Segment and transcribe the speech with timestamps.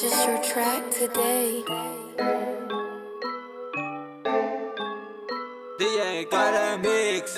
[0.00, 1.64] Purchase your track today.
[5.76, 7.36] DJ Cara Mix.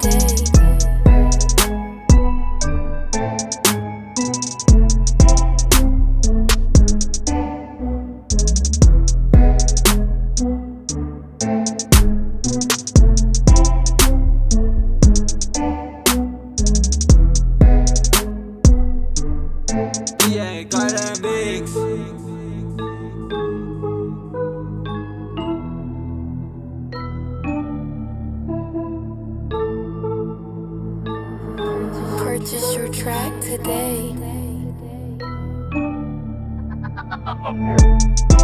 [0.00, 0.48] Track today.
[20.18, 22.17] DJ Cara
[32.38, 34.14] Purchase your track today.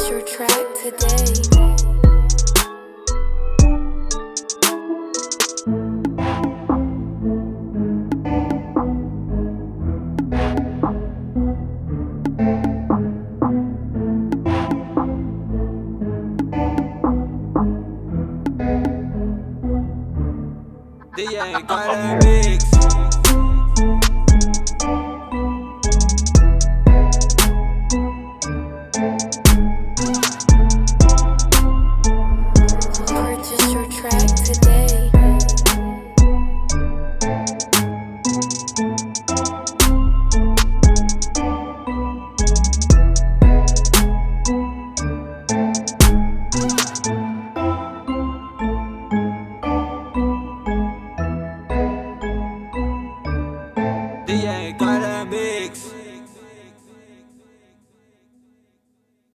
[0.00, 1.60] Purchase your track today.
[21.16, 23.09] DJ Cara Mix.